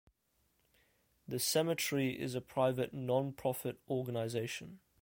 [1.27, 4.79] The cemetery is a private non-profit organization.